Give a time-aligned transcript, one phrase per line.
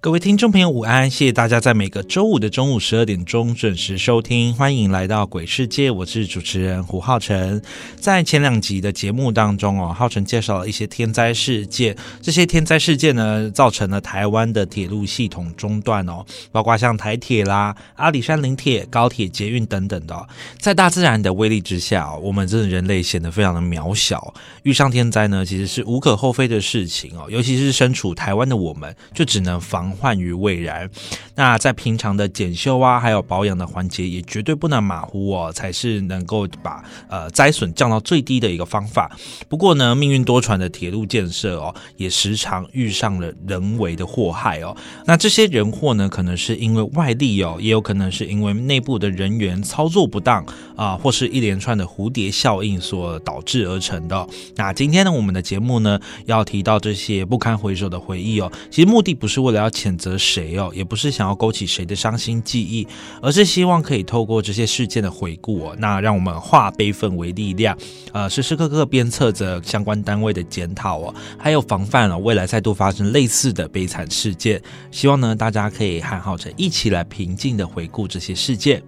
[0.00, 1.10] 各位听众朋友，午安！
[1.10, 7.60] 谢谢大家在每个周五的中午十二点钟准时收听，欢迎来到鬼世界，我是主持人胡浩辰。
[7.98, 20.28] 在前两集的节目当中哦，浩辰介绍了一些天灾事件，这些天灾事件呢，造成了台湾的铁路系统中断哦，包括像台铁啦、阿里山林铁、高铁、捷运等等的。
[20.60, 29.87] 在大自然的威力之下，我们这人类显得非常的渺小，遇上天灾呢，其实是无可厚非的事情哦，尤其是身处台湾的我们，就只能防。
[29.90, 30.88] 患于未然，
[31.34, 39.10] 那在平常的检修啊，还有保养的环节，也绝对不能马虎哦，才是能够把呃灾损降到最低的一个方法。
[39.48, 44.76] 不过呢，命运多舛的铁路建设哦，也时常遇上了人为的祸害哦。
[45.06, 50.44] 那这些人祸呢，可能是因为外力哦，也有可能是因为内部的人员操作不当
[50.76, 54.26] 啊，或是一连串的蝴蝶效应所导致而成的。
[54.56, 62.86] 那今天呢，我们的节目呢，要提到这些不堪回首的回忆哦，其实目的不是为了要谴责谁哦，也不是想要勾起谁的伤心记忆，
[63.22, 67.78] 而是希望可以透过这些事件的回顾哦，那让我们化悲愤为力量，
[68.12, 74.60] 呃，时时刻刻鞭策着相关单位的检讨哦，还有防范了未来再度发生类似的悲惨事件。
[74.90, 78.82] 希望呢，大家可以和浩辰一起来平静的回顾这些事件。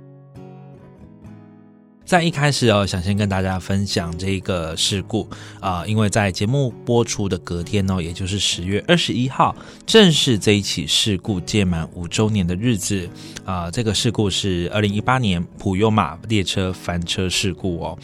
[2.11, 9.55] 在一开始哦，想先跟大家分享这个事故啊，因为在节目播出的隔天哦，也就是十月二十一号，
[9.87, 13.09] 正是这一起事故届满五周年的日子
[13.45, 13.71] 啊。
[13.71, 17.97] 这个事故是二零一八年普悠玛列车翻车事故哦。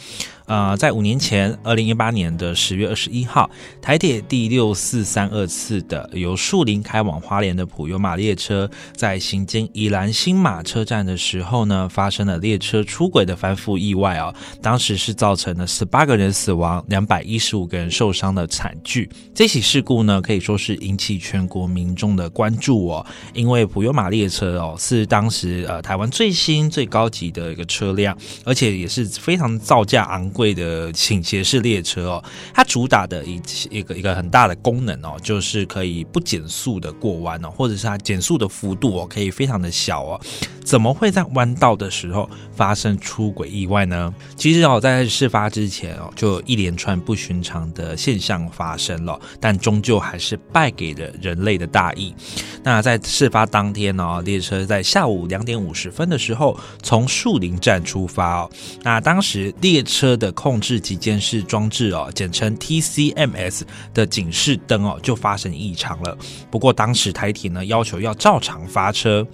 [0.47, 3.49] 呃，在五年前，二零一八年的十月二十一号，
[3.81, 14.33] 台铁第六四三二次的由树林开往花莲的普悠玛列车，在行经宜兰新马车站的时候呢，发生了列车出轨的翻覆意外啊。
[14.61, 19.09] 当时是造成了十八个人死亡、两百一十五个人受伤的惨剧。
[19.35, 30.31] 这起事故呢，可以说是引起全国民众的关注哦，因为普悠玛列车哦，是当时呃台湾最新最高级的一个车辆，而且也是非常造价昂。
[30.37, 40.21] 贵的倾斜式列车哦，它主打的一一个一个很大的功能哦，就是可以不减速的过弯哦，或者是它减速的幅度哦，可以非常的小哦。
[40.63, 44.13] 怎么会在弯道的时候发生出轨意外呢？
[44.35, 52.13] 其实哦，在事发之前哦，就一连串不寻常的现象发生了，但终究还是败给了人类的大意。
[52.63, 58.51] 那在事发当天呢，列车在下午两点五十分的时候从树林站出发哦，
[58.83, 63.61] 那当时列车的控制及监视装置哦，简称 TCMS
[63.93, 66.17] 的警示灯哦，就发生异常了。
[66.49, 69.25] 不过当时台铁呢要求要照常发车。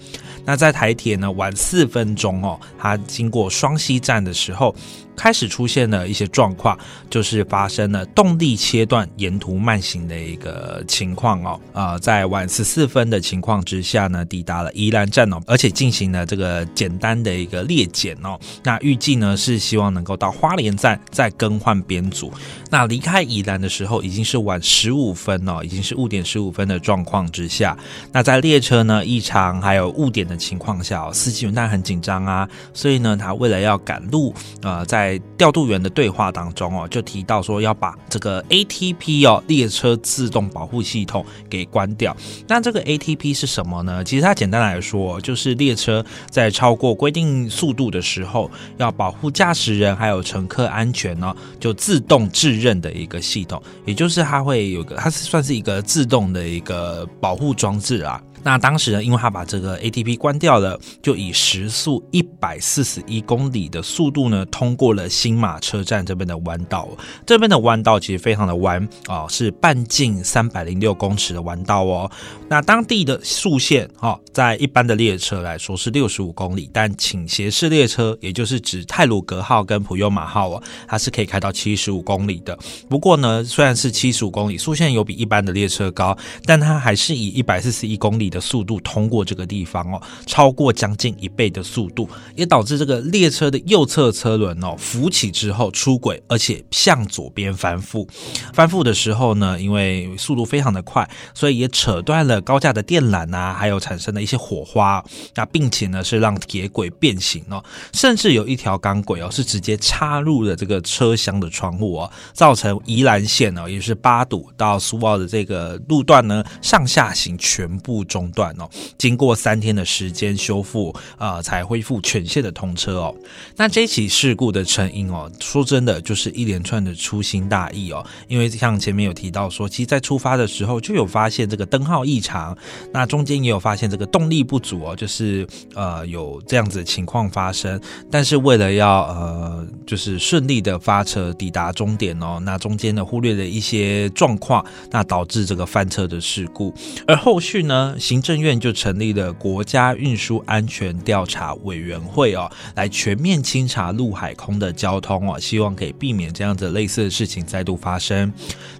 [0.46, 4.76] 那在台铁呢晚四分钟哦，它经过双溪站的时候。
[5.16, 6.78] 开始出现了一些状况，
[7.10, 11.60] 就是发生了动力切断、沿途慢行的一个情况哦。
[11.74, 18.40] 啊，在晚十四分的情况之下呢，抵达了宜兰站哦，而且进行了这个简单的一个列检哦。
[18.64, 22.32] 那预计呢是希望能够到花莲站再更换编组。
[22.70, 27.78] 那离开宜兰的时候已经是晚十五分哦，已经是误点十五分的状况之下。
[28.12, 42.16] 那在列车呢异常还有误点的情况下，司机们当然很紧张啊，所以呢他为了要赶路啊，在在调度员的对话当中哦，就提到说要把这个 ATP 哦列车自动保护系统给关掉。
[42.48, 44.02] 那这个 ATP 是什么呢？
[44.02, 53.62] 其实它简单来说，就是列车在超过规定速度的时候，要保护驾驶人还有乘客安全呢，就自动自认的一个系统。
[53.86, 58.22] 也就是它会有个，它是算是一个自动的一个保护装置啊。
[58.44, 66.90] 那当时呢，因为他把这个 ATP 关掉了，就以时速一百四十一公里的速度呢，通过了新马车站这边的弯道。
[67.26, 72.12] 这边的弯道其实非常的弯啊，是半径三百零六公尺的弯道哦。
[72.50, 82.58] 那当地的速线哦，在一般的列车来说是六十五公里，但倾斜式列车，也就是指泰鲁格号跟普悠玛号哦，它是可以开到七十五公里的。
[82.90, 98.08] 不过呢，虽然是七十五公里，速线有比一般的列车高，但它还是以一百四十一公里的速度通过这个地方哦，超过将近一倍的速度，也导致这个列车的右侧车轮哦浮起之后出轨，而且向左边翻覆。
[98.52, 105.04] 翻覆的时候呢，因为速度非常的快，所以也扯断了高架的电缆啊，还有产生的一些火花。
[105.36, 107.64] 那并且呢，是让铁轨变形哦，
[107.94, 118.70] 甚至有一条钢轨哦，是直接插入了这个车厢的窗户哦，造成宜兰线哦，也就是八堵到苏澳的这个路段呢，上下行全部中中断哦。
[118.98, 123.14] 经过三天的时间修复啊，才恢复全线的通车哦。
[123.58, 128.06] 那这起事故的成因哦，说真的就是一连串的粗心大意哦。
[128.30, 132.58] 因为像前面有提到说，其实在出发的时候就有发现这个灯号异常，
[132.94, 137.80] 那中间也有发现这个动力不足哦，就是呃有这样子的情况发生。
[138.10, 146.74] 但是为了要呃就是顺利的发车抵达终点哦，那中间呢忽略了一些状况，那导致这个翻车的事故。
[147.08, 158.32] 而后续呢，行政院就成立了国家运输安全调查委员会哦，来全面清查陆海空的交通哦，希望可以避免这样子类似的事情再度发生。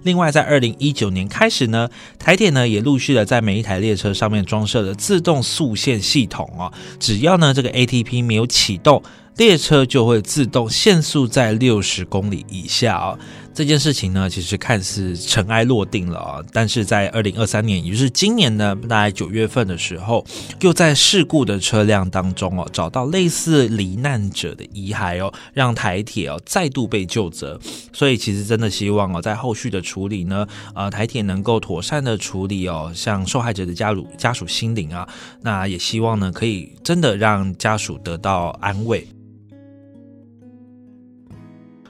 [0.04, 9.02] 另外，在二零一九年开始呢，台铁呢也陆续的在每一台列车上面装设了自动速线系统哦，只要呢这个 ATP 没有启动。
[9.36, 13.18] 列车就会自动限速在六十公里以下哦！
[13.52, 20.24] 这件事情呢，其实看似尘埃落定了啊，但是在二零二三年，也就是今年呢，大概九月份的时候，
[20.60, 27.58] 又在事故的车辆当中哦，找到类似罹难者的遗骸哦，让台铁哦再度被救责。
[27.92, 35.08] 所以其实真的希望哦，在后续的处理呢，呃，台铁能够妥善的处理哦，像受害者的家属家属心灵啊，
[35.42, 39.06] 那也希望呢，可以真的让家属得到安慰。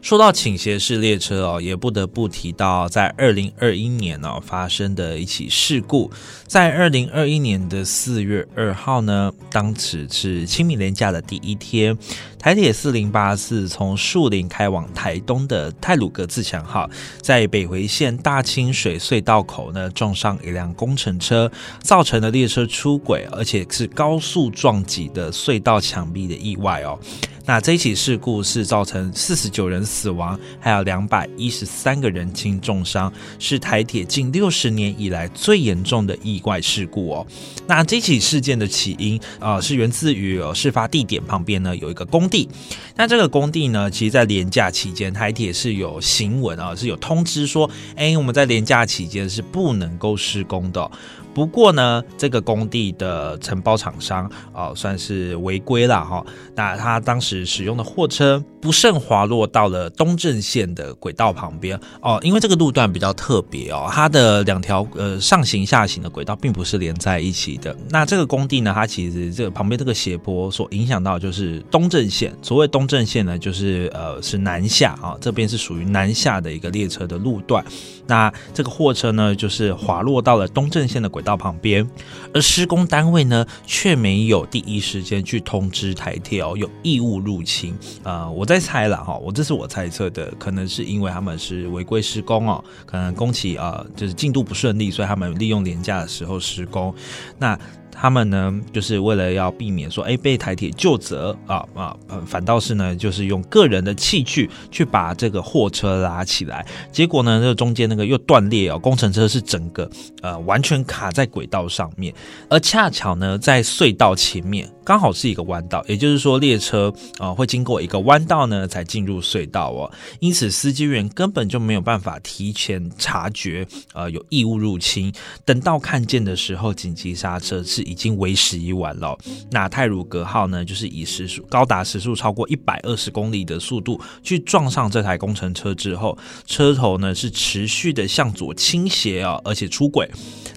[0.05, 6.11] 说到倾斜式列车哦，也不得不提到在二零二一年哦发生的一起事故。
[6.47, 11.97] 在二零二一年的四月二号呢，当时是清明连假的第一天，
[12.39, 16.87] 台铁四零八四从树林开往台东的泰鲁格自强号，
[17.23, 26.99] 在北回线大清水隧道口呢撞上一辆工程车，造成了列车出轨，而且是高速撞击的隧道墙壁的意外哦。
[27.47, 37.27] 那这起事故是造成四十九人死亡，还有两百一十三个人轻重伤，是台铁近六十年以来最严重的意外事故哦。
[37.67, 42.49] 那这起事件的起因啊，是源自于事发地点旁边呢有一个工地。
[42.97, 50.91] 那这个工地呢，其实在廉假期间，台铁是有行文啊，是有通知说，哎，我们在廉假期间是不能够施工的。
[51.35, 56.25] 不过呢，这个工地的承包厂商哦，算是违规了哈。
[56.55, 67.77] 那他当时使用的货车不慎滑落到了东正线的轨道旁边哦，因为这个路段比较特别哦，它的两条呃上行下行的轨道并不是连在一起的。
[67.91, 72.33] 那这个工地呢，它其实这个旁边这个斜坡所影响到就是东正线。
[72.41, 77.65] 所谓东正线呢，就是呃是南下啊，这边是属于南下的一个列车的路段。
[78.07, 81.89] 那这个货车呢，就是滑落到了东正线的轨到旁边，
[82.33, 87.75] 而施工单位呢，却没有第一时间去通知台铁哦，有异物入侵。
[88.03, 96.95] 呃，我在猜了哈，我这是我猜测的，可能是因为他们是违规施工哦，可能工期啊就是进度不顺利，所以他们利用廉价的时候施工。
[97.39, 97.59] 那
[97.95, 101.97] 他们呢，就是为了要避免说，哎，被台铁就责啊啊，
[102.27, 109.89] 反倒是呢，就是用个人的器具去把这个货车拉起来，结果呢，这中间那个又断裂哦，工程车是整个
[110.21, 112.13] 呃完全卡在轨道上面，
[112.51, 125.13] 而恰巧呢，在隧道前面刚好是一个弯道，也就是说列车啊会经过一个弯道呢才进入隧道哦，因此司机员根本就没有办法提前察觉呃有异物入侵，
[125.45, 127.85] 等到看见的时候紧急刹车是。
[127.85, 129.15] 已经为时已晚了。
[129.51, 140.11] 那泰鲁格号呢，就是以时速高达时速超过一百二十公里的速度去撞上这台工程车之后，车头呢是持续的向左倾斜啊，而且出轨。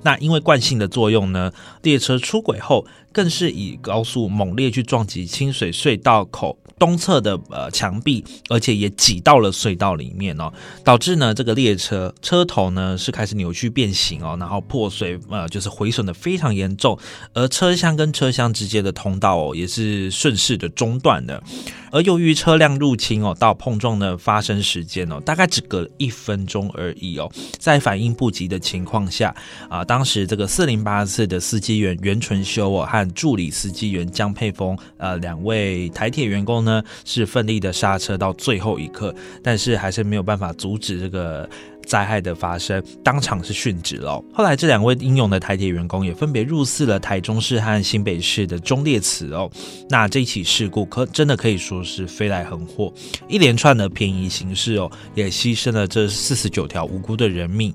[0.03, 1.51] 那因为惯性的作用呢，
[1.83, 4.27] 列车出轨后更是以高速。
[4.37, 16.95] 猛烈去撞击清水隧道口东侧的呃墙壁，而且也挤到了隧道里面哦，导致呢这个列车车头呢是开始扭曲变形哦，然后破碎呃就是毁损的非常严重，
[17.33, 21.41] 而车厢跟车厢之间的通道哦也是顺势的中断的。
[21.89, 29.33] 而由于车辆入侵哦，到碰撞的发生时间哦，大概只隔一分钟而已哦，在反应不及的情况下
[29.69, 41.49] 啊，当时这个四零八次的司机员袁纯修哦和助理司机员江佩峰呃两位台铁员工呢是奋力的刹车到最后一刻，但是还是没有办法阻止这个。
[41.87, 44.21] 灾害的发生，当场是殉职了。
[44.33, 49.49] 后来这两位英勇的台铁员工也分别入祀了台中市和新北市的忠烈祠哦。
[49.89, 52.93] 那这起事故可真的可以说是飞来横祸，
[53.29, 57.73] 一连串的便宜行事哦，也牺牲了这四十九条无辜的人命。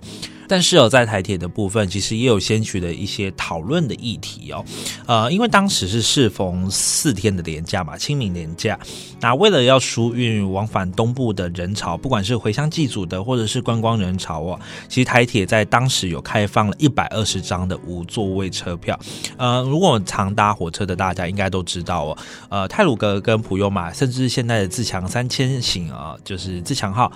[0.53, 4.63] 但是哦，在台铁的部分，其实也有先取的一些讨论的议题哦。
[5.07, 8.79] 呃，因为当时是适逢四天的年假嘛，清明年假。
[9.19, 19.01] 那为了要疏运往返东部的人潮，不管是回乡祭祖的，或者是观光人潮哦，其实台铁在当时有开放了一百二十张的无座位车票。
[19.39, 22.19] 呃，如果常搭火车的大家应该都知道哦，
[22.51, 27.11] 呃，泰鲁格跟普悠玛，甚至是现在的自强三千型啊，就是自强号。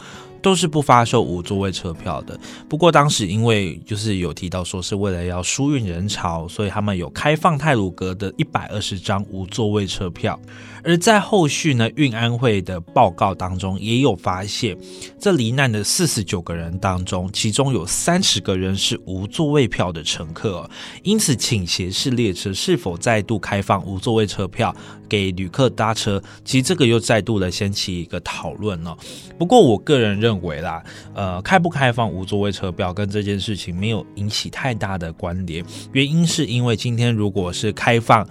[0.46, 2.38] 都是不发售无座位车票的。
[2.68, 10.38] 不过当时因为就是有提到说是为了要疏运人潮，所以他们有开放泰鲁格的一百二十张无座位车票。
[10.84, 14.78] 而在后续呢，运安会的报告当中也有发现，
[15.18, 20.70] 这罹难的四十九个人当中，其中有三十个人是无座位票的乘客。
[21.02, 24.72] 因此，倾斜式列车是否再度开放无座位车票
[25.08, 28.96] 给旅客搭车，其实这个又再度的掀起一个讨论了。
[29.36, 30.82] 不过，我个人认为啦，
[31.14, 35.64] 呃，开不开放无座位车票跟这件事情没有引起太大的关联。
[35.92, 38.26] 原因是因为今天如果是开放。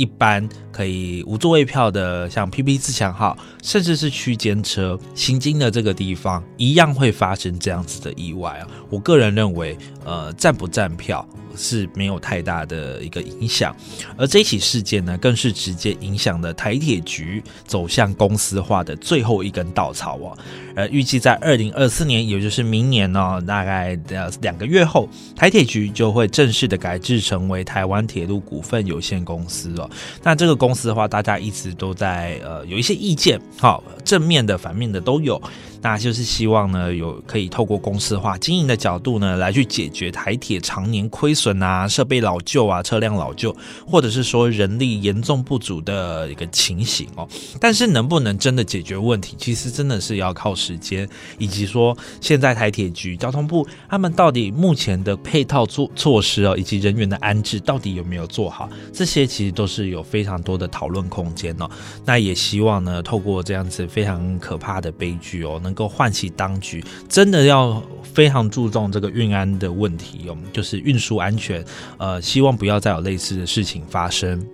[0.00, 8.66] 一般可以无座位票的，像 PP 自强号，甚至是区间车行经的这个地方，一样会发生这样子的意外啊。
[8.88, 9.76] 我个人认为，
[10.06, 11.28] 呃，站不站票。
[11.56, 13.74] 是没有太大的一个影响，
[14.16, 20.38] 而这起事件呢，更是直接影响了台铁局走向公司化的最后一根稻草啊！
[20.76, 29.89] 呃，预计在二零二四年，也就是明年呢，大概呃两个月后，台铁局就会正式的改制成为台湾铁路股份有限公司了。
[30.22, 35.40] 那这个公司的话，大家一直都在呃有一些意见，好，正面的、反面的都有。
[35.82, 43.54] 那就是希望呢，有可以透过公司化经营的角度呢，来去解决台铁常年亏损啊、设备老旧啊、车辆老旧，
[43.86, 47.26] 或者是说人力严重不足的一个情形哦。
[47.58, 51.08] 但是能不能真的解决问题，其实真的是要靠时间，
[51.38, 61.68] 以及说现在台铁局、交通部他们到底目前的配套措措施哦，以及人员的安置到底有没有做好，这些其实都是有非常多的讨论空间哦。
[62.04, 71.64] 那也希望呢，透过这样子非常可怕的悲剧哦，能够唤起当局真的要非常注重这个运安的问题哦，就是运输安全，
[71.96, 74.44] 呃，希望不要再有类似的事情发生。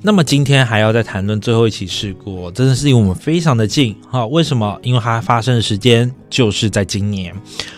[0.00, 4.26] 那么今天还要再谈论最后一起事故，真的是离我们非常的近哈？
[4.26, 4.78] 为什么？
[4.82, 7.34] 因为它发生的时间就是在今年。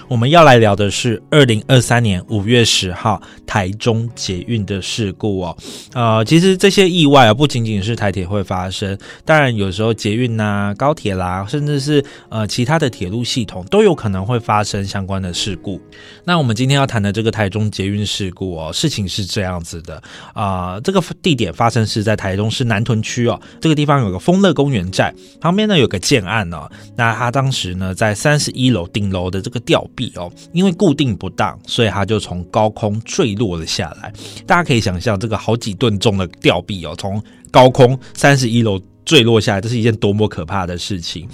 [0.08, 5.56] 我们要来聊的是二零二三年五月十号台中捷运的事故哦。
[5.92, 15.78] 呃，其实这些意外啊，不仅仅是台铁会发生，当然有时候捷运呐、高铁啦，甚至是呃其他的铁路系统都有可能会发生相关的事故。
[16.24, 29.86] 那我们今天要谈的这个台中捷运事故哦，事情是这样子的啊，这个地点发生是在台中市南屯区哦，这个地方有个丰乐公园站旁边呢有个建案哦，那他当时呢在三十一楼顶楼的这个吊。
[29.98, 34.12] 壁哦，因为固定不当，所以它就从高空坠落了下来。
[34.46, 41.28] 大家可以想象，这个好几吨重的吊臂哦，从高空三十一楼坠落下来，这是一件多么可怕的事情。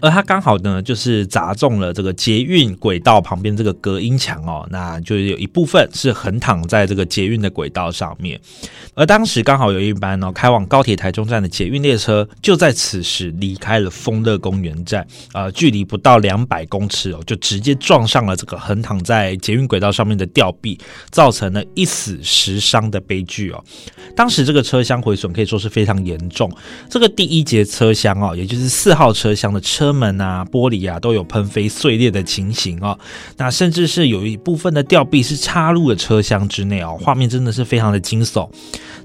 [0.00, 8.40] 而它刚好呢，就是砸中了这个捷运轨道旁边这个隔音墙哦，那就有一部分是横躺在这个捷运的轨道上面。
[8.94, 20.78] 而当时刚好有一班哦开往高铁台中站的捷运列车，就在此时离开了丰乐公园站，呃，距离不到两百公尺哦，就直接撞上了这个横躺在捷运轨道上面的吊臂，
[21.10, 23.62] 造成了一死十伤的悲剧哦。
[24.14, 26.50] 当时这个车厢毁损可以说是非常严重，
[26.88, 32.98] 这个第一节车厢哦，也就是四号车厢的车车门啊、玻璃啊都有喷飞碎裂的情形哦。
[33.36, 38.48] 那甚至是有一部分的吊臂是插入了车厢之内哦，画面真的是非常的惊悚。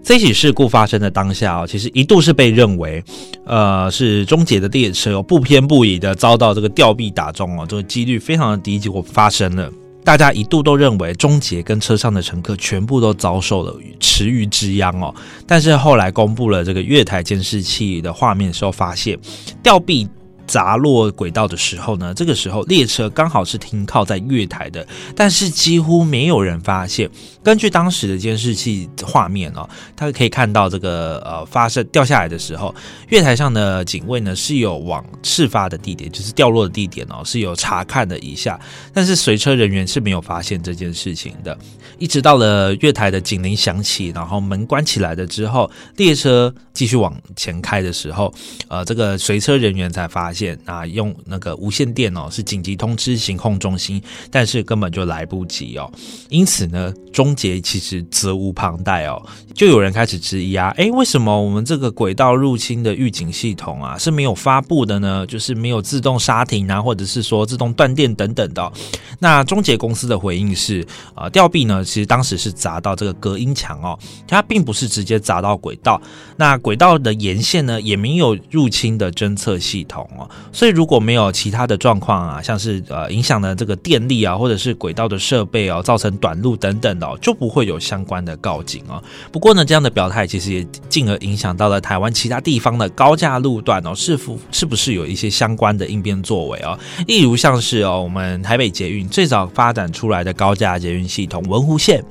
[0.04, 3.04] 这起事故发生的当下哦，其实一度是被认为，
[3.46, 9.72] 呃，是终结的列车哦，不偏不倚的遭到这个吊臂打中哦，这个几率非常的低，结果发生了。
[10.04, 15.14] 大家一度都认为终结跟车上的乘客全部都遭受了池鱼之殃哦。
[15.46, 19.16] 但是后来公布了这个月台监视器的画面的时候，发现
[19.62, 20.10] 吊臂。
[20.52, 27.10] 砸落轨道的时候呢，这个时候列车刚好是停靠在月台的，但是几乎没有人发现。
[27.42, 32.76] 根据当时的监视器画面哦，他可以看到这个呃发射掉下来的时候，
[33.08, 38.60] 月台上的警卫呢是有往事发的地点，就是掉落的地点哦，是有查看了一下，
[38.94, 41.58] 但是随车人员是没有发现这件事情的。
[42.02, 48.34] 一直到了月台的警铃响起，然后门关起来了之后，列车继续往前开的时候，
[48.68, 50.58] 呃，这个随车人员才发现。
[50.66, 55.92] 啊，用那个无线电哦，是紧急通知行控中心，但是根本就来不及哦。
[56.30, 59.22] 因此呢，终结其实责无旁贷哦。
[59.54, 65.28] 就有人开始质疑啊，诶，为什么我们这个轨道入侵的预警系统啊是没有发布的呢？
[65.28, 68.72] 就是没有自动刹停啊，或者是说自动断电等等的。
[69.20, 76.02] 那终结公司的回应是，呃，吊臂呢，其实当时是砸到这个隔音墙哦，它并不是直接砸到轨道。
[76.38, 80.30] 那轨道的沿线呢，也没有入侵的侦测系统哦。
[80.54, 89.04] 所以如果没有其他的状况啊，像是呃影响的这个电力啊，或者是轨道的设备哦，造成短路等等的，就不会有相关的告警哦。
[89.30, 96.80] 不过呢，这样的表态其实也进而影响到了台湾其他地方的高架路段哦，是否是不是有一些相关的应变作为哦？
[97.06, 102.04] 例如像是哦，我们台北捷运最早发展出来的高架捷运系统文线。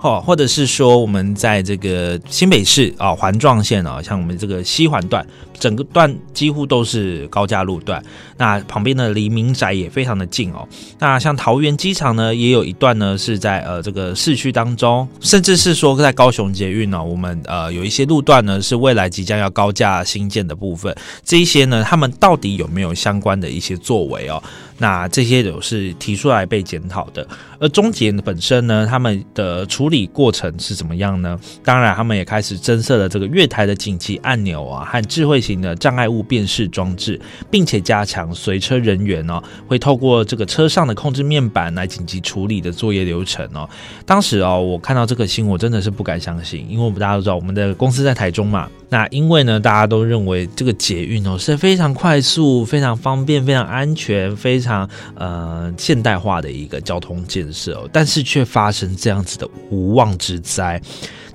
[0.00, 5.26] 哦，或者是说我们在这个新北市啊环状线啊，像我们这个西环段，
[5.58, 8.02] 整个段几乎都是高架路段。
[8.36, 10.66] 那旁边的离民宅也非常的近哦。
[10.98, 20.94] 那像桃园机场呢，也有一段呢是在呃这个市区当中，甚至是说在高雄捷运呢，我们呃有一些路段呢是未来即将要高架新建的部分。
[21.24, 24.42] 这一些呢，他们到底有没有相关的一些作为哦？
[24.80, 27.26] 那这些都是提出来被检讨的。
[27.58, 31.38] 而终结本身呢，他们的处理过程是怎么样呢？
[31.64, 37.18] 当然，他们也开始增设了这个月台的紧急按钮啊，和智慧型的障碍物辨识装置，
[37.50, 43.68] 并且加强随车人员哦，会透过这个车上的控制面板来紧急处理的作业流程哦。
[44.04, 48.68] 当时哦，我看到这个新闻，我真的是不敢相信，因为我们大家都知道，我们的公司在台中嘛。
[48.90, 60.80] 那因为呢，大家都认为这个捷运哦是非常快速、非常方便、非常安全、非常呃现代化的一个交通建设哦，但是却发生这样子的无妄之灾。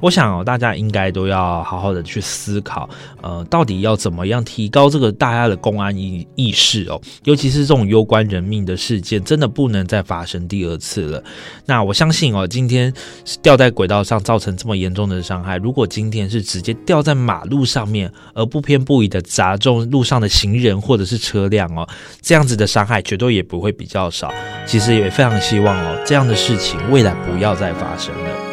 [0.03, 2.89] 我想哦，大家应该都要好好的去思考，
[3.21, 11.23] 呃，到底要怎么样提高这个大家的公安意意识哦，尤其是这种攸关人命的事件，真的不能再发生第二次了。
[11.65, 12.93] 那我相信哦，今天
[13.41, 21.87] 掉在轨道上造成这么严重的伤害，如果今天是直接掉在马路上面，而不偏不倚的砸中路上的行人或者是车辆哦，
[22.21, 24.29] 这样子的伤害绝对也不会比较少。
[24.65, 28.52] 其实也非常希望哦，这样的事情未来不要再发生了。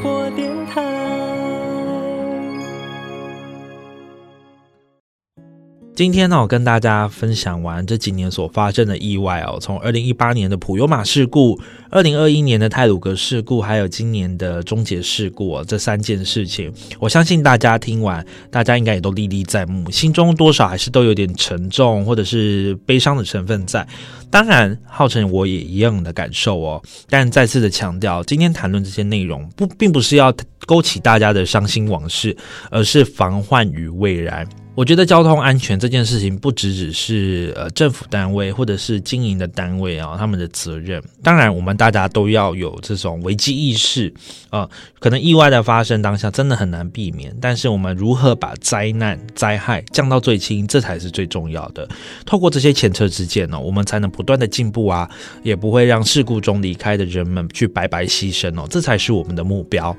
[5.93, 11.59] 今天呢，我跟大家分享完这几年所发生的意外哦，从二零一八年的普悠马事故。
[11.89, 23.85] 二零二一年的泰鲁格事故，还有今年的终结事故，这三件事情，我相信大家听完，大家应该也都历历在目，心中多少还是都有点沉重或者是悲伤的成分在。
[24.29, 26.81] 当然，浩辰我也一样的感受哦。
[27.09, 30.33] 但再次的强调，今天谈论这些内容，不并不是要
[30.65, 32.35] 勾起大家的伤心往事，
[32.71, 34.47] 而是防患于未然。
[34.75, 41.03] 我觉得交通安全这件事情，不只只是呃政府单位或者是经营的单位啊他们的责任。
[41.23, 41.71] 当然，我们。
[41.81, 44.13] 大家都要有这种危机意识
[44.51, 51.89] 啊，可能意外的发生当下真的很难避免，但是我们如何把灾难灾害降到最轻，这才是最重要的。
[52.23, 55.09] 透过这些前车之鉴呢，我们才能不断的进步啊，
[55.41, 59.95] 也不会让事故中离开的人们去白白牺牲哦，这才是我们的目标。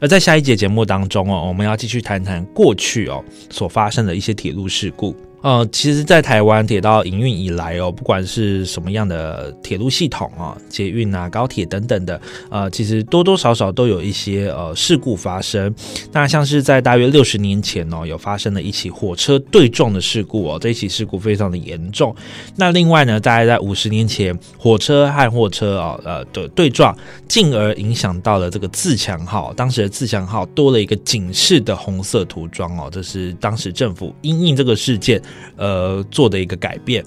[0.00, 5.16] 而在下一节节目当中哦，我们要继续谈谈过去哦所发生的一些铁路事故。
[5.42, 12.20] 呃，其实，在台湾铁道营运以来哦，不管是什么样的铁路系统啊，捷运啊、高铁等等的，
[12.50, 15.72] 呃，其实多多少少都有一些呃事故发生。
[16.10, 22.12] 那像是在大约六十年前哦，有发生了一起火车对撞的事故哦，这一起事故非常的严重。
[22.56, 26.96] 那另外呢，大概在五十年前，火车和货车哦，呃的对撞，
[27.28, 29.52] 进而影响到了这个自强号。
[29.52, 35.22] 当时的自强号多了一个警示的红色涂装哦，这是当时政府因应这个事件。
[35.56, 37.04] 呃做的一个改变。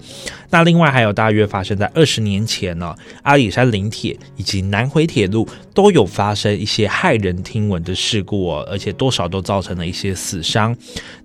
[0.52, 10.76] 那另外还有大约发生在二十年前呢，阿里山林铁以及南回铁路都有发生一些骇人听闻的事故哦，而且多少都造成了一些死伤。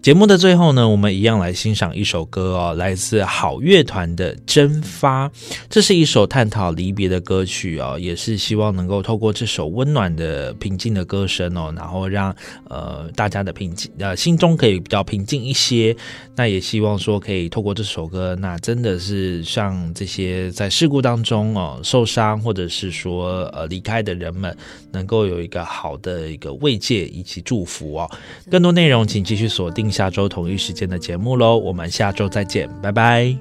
[0.02, 5.26] 节目的最后呢，我们一样来欣赏一首歌哦，来自好乐团的《蒸发》，
[5.70, 12.36] 这是一首探讨离别的歌曲哦，也是希望能够透过这首温暖的、平静的歌声哦，然后让
[12.68, 15.96] 呃大家的平静呃心中可以比较平静一些。
[16.36, 24.54] 那也希望说可以透过这首歌，那真的是像这些在事故当中哦受伤或者是说呃离开的人们，
[24.92, 28.10] 能够有一个好的一个慰藉以及祝福哦。
[28.50, 33.34] 更多内容请继续锁定下周同一时间的节目喽，我们下周再见，拜拜。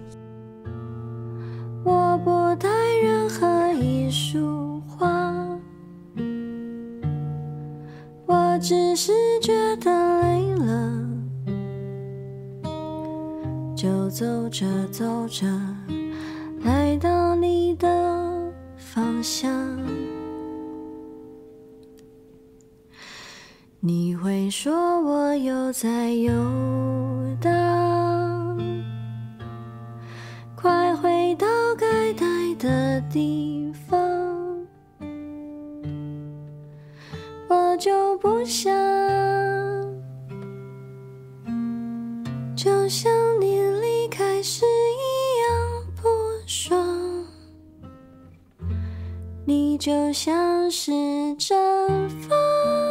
[1.83, 2.69] 我不带
[3.03, 5.33] 任何一束花，
[8.25, 9.51] 我只是觉
[9.81, 11.02] 得累了，
[13.83, 15.45] 就走着走着，
[16.63, 19.51] 来到你的方向。
[23.81, 26.31] 你会说我又在游
[27.41, 28.57] 荡，
[30.55, 31.45] 快回到
[31.77, 32.25] 该待
[32.57, 33.99] 的地方。
[37.49, 38.73] 我就不想，
[42.55, 43.59] 就像你
[49.83, 50.93] 就像是
[51.35, 52.82] 蒸发。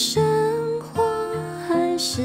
[0.00, 0.22] 生
[0.80, 1.04] 活
[1.68, 2.22] 还是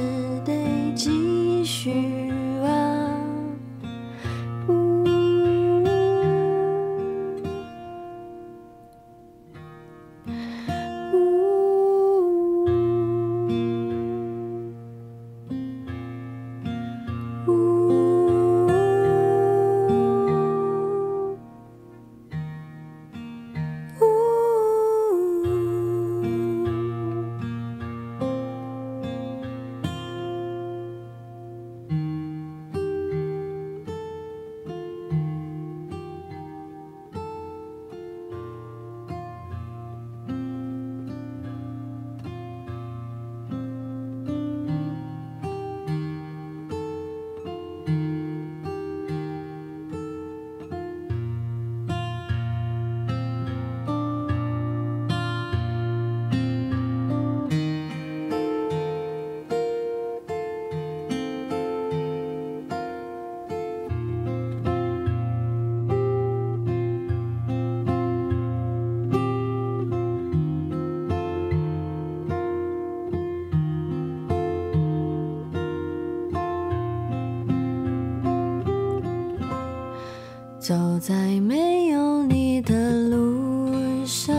[80.68, 84.36] 走在没有你的路上，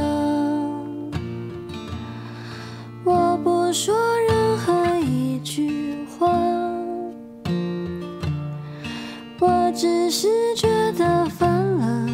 [3.04, 3.94] 我不说
[4.28, 6.26] 任何一句话，
[9.38, 10.66] 我只是觉
[10.98, 12.08] 得烦了，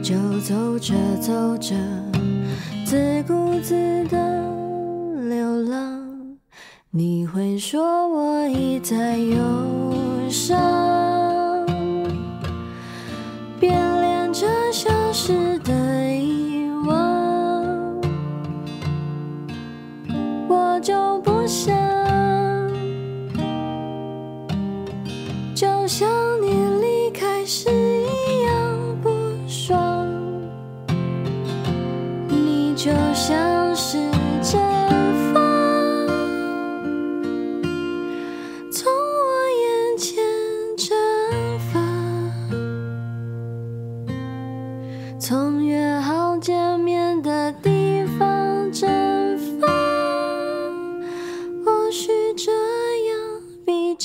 [0.00, 1.74] 就走着走着，
[2.84, 4.16] 自顾自的
[5.28, 6.06] 流浪。
[6.92, 9.36] 你会说我一再忧
[10.30, 10.56] 伤，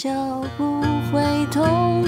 [0.02, 2.01] 这样比较不会痛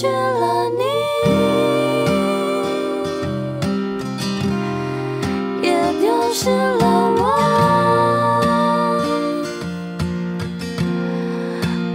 [0.00, 0.82] 失去了你。
[5.62, 5.68] 也
[6.00, 6.84] 丢失了
[7.18, 7.22] 我。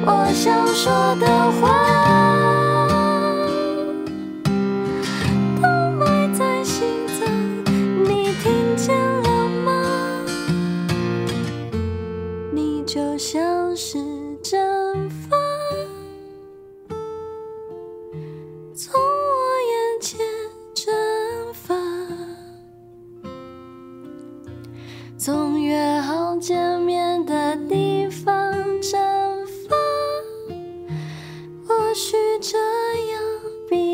[0.06, 1.26] 我想说的
[1.60, 1.95] 话，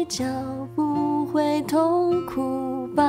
[0.01, 0.25] 比较
[0.75, 3.05] 不会痛苦吧。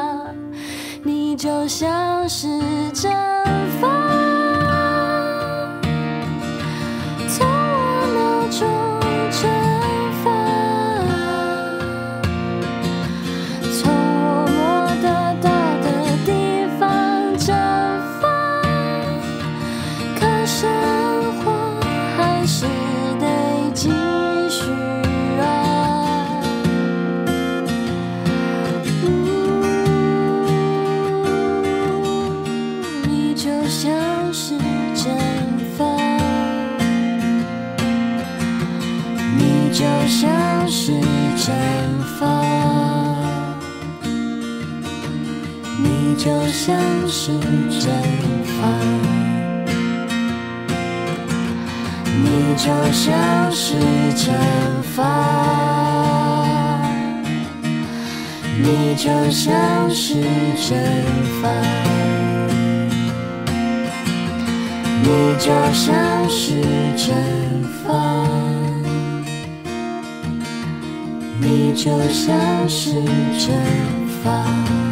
[1.02, 2.46] 你就像是
[2.92, 3.09] 这
[46.64, 47.33] 像是
[47.81, 47.90] 蒸
[48.44, 48.68] 发，
[52.22, 53.75] 你就像是
[54.14, 54.33] 蒸
[54.94, 55.03] 发，
[58.62, 60.22] 你就像是
[60.57, 60.79] 蒸
[61.42, 61.51] 发，
[65.03, 66.62] 你就像是
[66.96, 67.12] 蒸
[67.85, 67.90] 发。
[71.40, 72.92] 你就像是
[73.37, 73.53] 蒸
[74.22, 74.91] 发。